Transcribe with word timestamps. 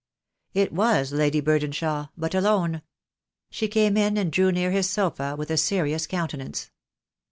It 0.55 0.73
was 0.73 1.11
Lady 1.11 1.41
Burdenshaw, 1.41 2.09
but 2.17 2.33
alone. 2.33 2.81
She 3.51 3.67
came 3.67 3.95
in 3.95 4.17
and 4.17 4.31
drew 4.31 4.51
near 4.51 4.71
his 4.71 4.89
sofa 4.89 5.35
with 5.37 5.51
a 5.51 5.57
serious 5.57 6.07
countenance. 6.07 6.71